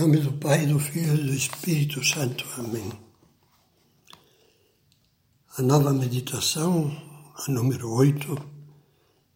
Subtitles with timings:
[0.00, 2.46] Em nome do Pai, do Filho e do Espírito Santo.
[2.56, 2.90] Amém.
[5.58, 6.90] A nova meditação,
[7.36, 8.34] a número 8,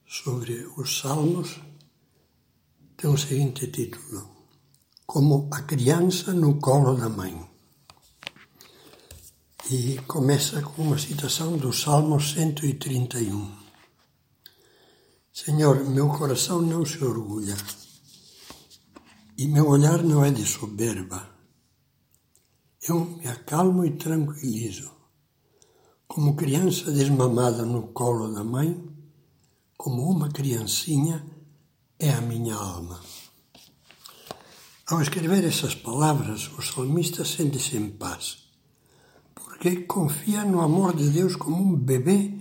[0.06, 1.60] sobre os Salmos,
[2.96, 4.26] tem o seguinte título:
[5.04, 7.46] Como a criança no colo da mãe.
[9.70, 13.54] E começa com uma citação do Salmo 131.
[15.30, 17.54] Senhor, meu coração não se orgulha
[19.36, 21.28] e meu olhar não é de soberba.
[22.86, 24.92] Eu me acalmo e tranquilizo.
[26.06, 28.88] Como criança desmamada no colo da mãe,
[29.76, 31.24] como uma criancinha,
[31.98, 33.00] é a minha alma.
[34.86, 38.50] Ao escrever essas palavras, o salmista sente-se em paz,
[39.34, 42.38] porque confia no amor de Deus como um bebê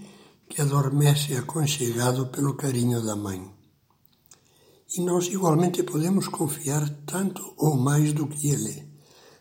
[0.49, 3.52] que adormece aconchegado pelo carinho da mãe.
[4.95, 8.87] E nós igualmente podemos confiar tanto ou mais do que Ele,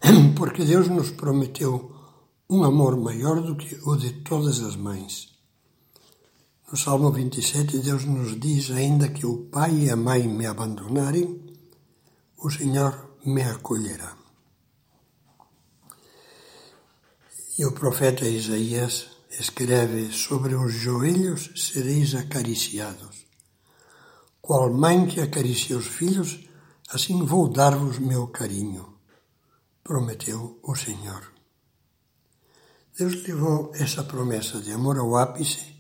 [0.35, 1.95] porque Deus nos prometeu
[2.49, 5.29] um amor maior do que o de todas as mães.
[6.71, 11.55] No Salmo 27, Deus nos diz: Ainda que o pai e a mãe me abandonarem,
[12.39, 14.17] o Senhor me acolherá.
[17.59, 19.09] E o profeta Isaías
[19.39, 23.22] escreve: Sobre os joelhos sereis acariciados
[24.43, 26.41] qual mãe que acaricia os filhos,
[26.91, 28.99] assim vou dar-vos meu carinho,
[29.85, 31.33] prometeu o Senhor.
[32.99, 35.77] Deus levou essa promessa de amor ao ápice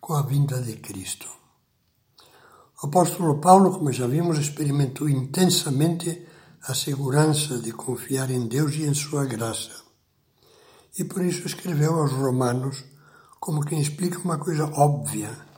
[0.00, 1.28] com a vinda de Cristo.
[2.80, 6.26] O apóstolo Paulo, como já vimos, experimentou intensamente
[6.62, 9.82] a segurança de confiar em Deus e em sua graça.
[10.96, 12.84] E por isso escreveu aos Romanos
[13.40, 15.49] como quem explica uma coisa óbvia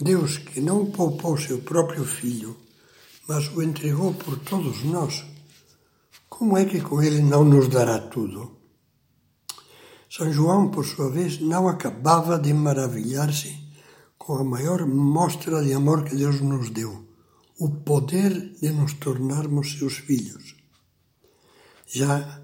[0.00, 2.56] Deus, que não poupou seu próprio Filho,
[3.28, 5.24] mas o entregou por todos nós,
[6.28, 8.58] como é que com ele não nos dará tudo?
[10.10, 13.56] São João, por sua vez, não acabava de maravilhar-se
[14.18, 17.06] com a maior mostra de amor que Deus nos deu,
[17.58, 20.56] o poder de nos tornarmos seus filhos.
[21.86, 22.40] Já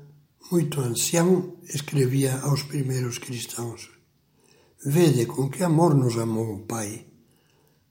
[0.51, 3.91] muito ancião, escrevia aos primeiros cristãos:
[4.85, 7.08] Vede com que amor nos amou o Pai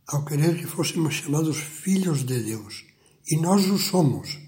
[0.07, 2.85] ao querer que fôssemos chamados filhos de Deus.
[3.29, 4.39] E nós o somos.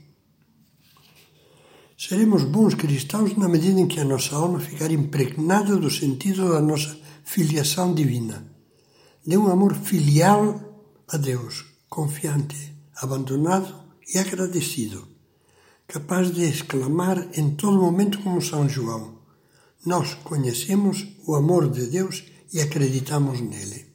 [1.98, 6.62] Seremos bons cristãos na medida em que a nossa alma ficar impregnada do sentido da
[6.62, 8.50] nossa filiação divina,
[9.28, 13.76] de um amor filial a Deus, confiante, abandonado
[14.14, 15.06] e agradecido,
[15.86, 19.20] capaz de exclamar em todo momento como São João:
[19.86, 23.89] Nós conhecemos o amor de Deus e acreditamos nele.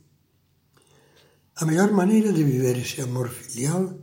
[1.57, 3.95] A melhor maneira de viver esse amor filial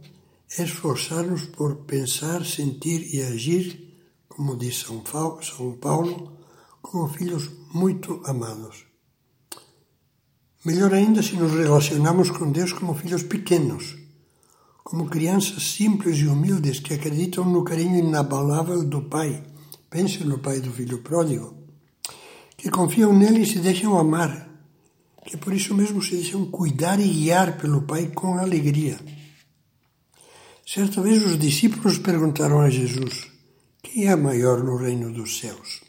[0.57, 3.93] é esforçar-nos por pensar, sentir e agir,
[4.29, 6.31] como diz São Paulo,
[6.81, 8.85] como filhos muito amados.
[10.63, 13.97] Melhor ainda se nos relacionamos com Deus como filhos pequenos,
[14.81, 19.43] como crianças simples e humildes que acreditam no carinho inabalável do Pai.
[19.89, 21.53] Pense no Pai do filho pródigo,
[22.55, 24.50] que confiam nele e se deixam amar
[25.25, 28.99] que por isso mesmo se deixam cuidar e guiar pelo Pai com alegria.
[30.65, 33.27] Certa vez os discípulos perguntaram a Jesus:
[33.83, 35.81] Quem é maior no reino dos céus?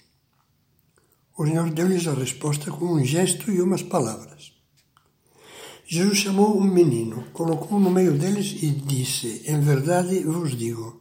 [1.36, 4.52] O Senhor deu-lhes a resposta com um gesto e umas palavras.
[5.86, 11.00] Jesus chamou um menino, colocou no meio deles e disse: Em verdade vos digo,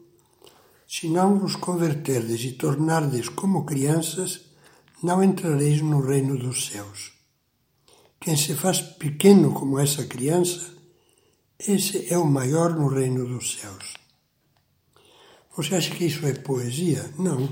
[0.88, 4.42] se não vos converterdes e tornardes como crianças,
[5.02, 7.21] não entrareis no reino dos céus.
[8.24, 10.62] Quem se faz pequeno como essa criança,
[11.58, 13.96] esse é o maior no reino dos céus.
[15.58, 17.12] Você acha que isso é poesia?
[17.18, 17.50] Não.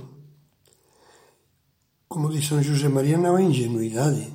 [2.07, 4.31] Como diz São José Maria, não é ingenuidade,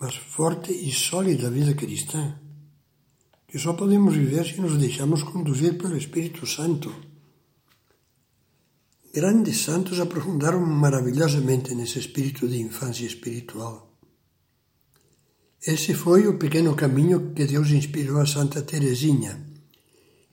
[0.00, 2.36] mas forte e sólida vida cristã,
[3.46, 6.92] que só podemos viver se nos deixamos conduzir pelo Espírito Santo.
[9.14, 13.93] Grandes santos aprofundaram maravilhosamente nesse espírito de infância espiritual.
[15.66, 19.42] Esse foi o pequeno caminho que Deus inspirou a Santa Teresinha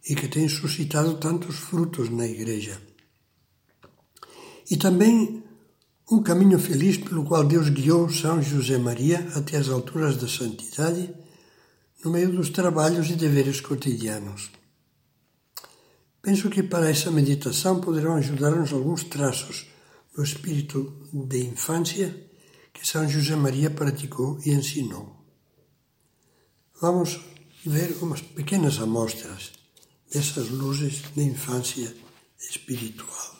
[0.09, 2.81] e que tem suscitado tantos frutos na Igreja.
[4.69, 5.41] E também
[6.11, 11.09] um caminho feliz pelo qual Deus guiou São José Maria até as alturas da santidade,
[12.03, 14.51] no meio dos trabalhos e deveres cotidianos.
[16.21, 19.67] Penso que para essa meditação poderão ajudar-nos alguns traços
[20.13, 22.13] do espírito de infância
[22.73, 25.20] que São José Maria praticou e ensinou.
[26.81, 27.19] Vamos
[27.63, 29.51] ver umas pequenas amostras
[30.11, 31.95] dessas luzes da infância
[32.39, 33.35] espiritual.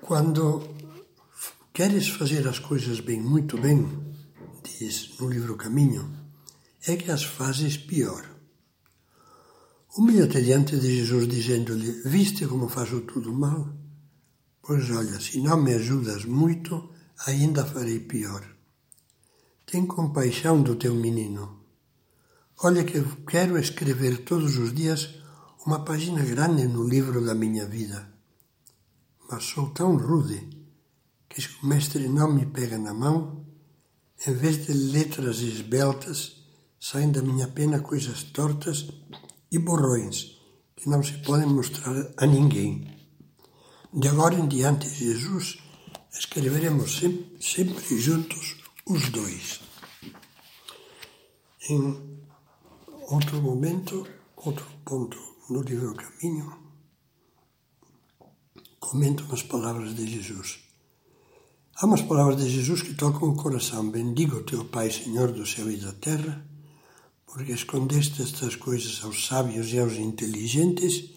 [0.00, 0.76] Quando
[1.74, 4.14] queres fazer as coisas bem, muito bem,
[4.62, 6.16] diz no livro Caminho,
[6.86, 8.31] é que as fazes pior.
[9.94, 13.68] Humilha-te diante de Jesus, dizendo-lhe: Viste como faço tudo mal?
[14.62, 16.88] Pois olha, se não me ajudas muito,
[17.26, 18.42] ainda farei pior.
[19.66, 21.60] Tem compaixão do teu menino.
[22.62, 25.10] Olha que eu quero escrever todos os dias
[25.66, 28.14] uma página grande no livro da minha vida.
[29.28, 30.48] Mas sou tão rude
[31.28, 33.44] que se o mestre não me pega na mão,
[34.26, 36.46] em vez de letras esbeltas,
[36.80, 38.88] saem da minha pena coisas tortas
[39.52, 40.40] e borrões
[40.74, 42.88] que não se podem mostrar a ninguém.
[43.92, 45.58] De agora em diante, Jesus,
[46.10, 48.56] escreveremos sempre, sempre juntos
[48.86, 49.60] os dois.
[51.68, 52.18] Em
[53.08, 55.18] outro momento, outro ponto
[55.50, 56.58] no livro Caminho,
[58.80, 60.60] comento umas palavras de Jesus.
[61.76, 63.90] Há umas palavras de Jesus que tocam o coração.
[63.90, 66.46] Bendigo teu Pai, Senhor do céu e da terra,
[67.32, 71.12] porque escondeste estas coisas aos sábios e aos inteligentes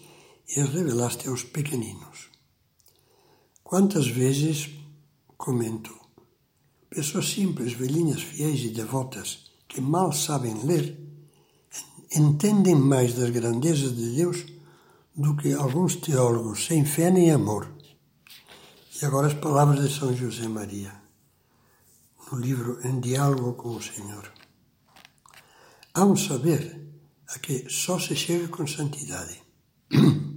[0.48, 2.30] e as revelaste aos pequeninos.
[3.62, 4.70] Quantas vezes,
[5.36, 5.94] comento,
[6.88, 10.98] pessoas simples, velhinhas, fiéis e devotas, que mal sabem ler,
[12.10, 14.46] entendem mais das grandezas de Deus
[15.14, 17.70] do que alguns teólogos sem fé nem amor.
[19.02, 20.94] E agora as palavras de São José Maria,
[22.32, 24.45] no livro Em Diálogo com o Senhor.
[25.96, 26.62] Há um saber
[27.26, 29.40] a que só se chega com santidade.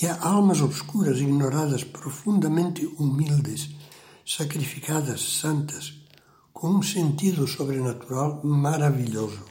[0.00, 3.74] E há almas obscuras, ignoradas, profundamente humildes,
[4.24, 5.94] sacrificadas, santas,
[6.52, 9.44] com um sentido sobrenatural maravilhoso.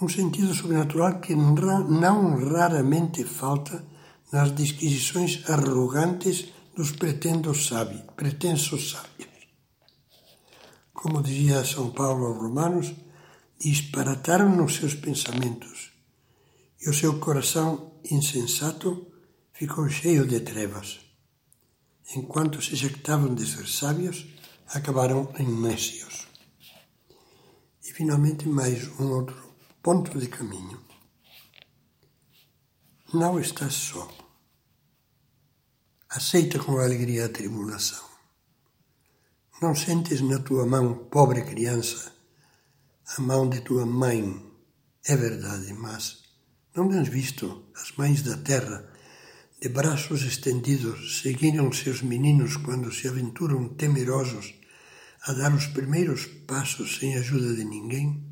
[0.00, 3.84] Um sentido sobrenatural que não raramente falta
[4.30, 9.48] nas disquisições arrogantes dos pretensos sábios, pretensos sábios.
[10.92, 12.94] Como dizia São Paulo aos Romanos,
[13.70, 15.90] disparataram nos seus pensamentos
[16.80, 19.10] e o seu coração insensato
[19.52, 21.00] ficou cheio de trevas.
[22.14, 24.26] Enquanto se jactavam de ser sábios,
[24.66, 26.26] acabaram em nécios.
[27.82, 30.78] E finalmente mais um outro ponto de caminho.
[33.14, 34.06] Não estás só.
[36.10, 38.04] Aceita com alegria a tribulação.
[39.62, 42.13] Não sentes na tua mão, pobre criança,
[43.06, 44.44] a mão de tua mãe.
[45.06, 46.22] É verdade, mas
[46.74, 48.90] não tens visto as mães da terra,
[49.60, 54.54] de braços estendidos, seguiram seus meninos quando se aventuram temerosos
[55.22, 58.22] a dar os primeiros passos sem ajuda de ninguém?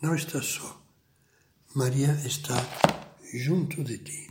[0.00, 0.82] Não estás só.
[1.74, 2.56] Maria está
[3.32, 4.30] junto de ti.